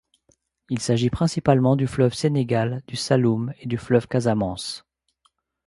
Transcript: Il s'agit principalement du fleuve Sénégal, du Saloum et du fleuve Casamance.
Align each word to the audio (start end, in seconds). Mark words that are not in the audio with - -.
Il 0.71 0.79
s'agit 0.81 1.11
principalement 1.11 1.75
du 1.75 1.85
fleuve 1.85 2.15
Sénégal, 2.15 2.81
du 2.87 2.95
Saloum 2.95 3.53
et 3.59 3.67
du 3.67 3.77
fleuve 3.77 4.07
Casamance. 4.07 4.83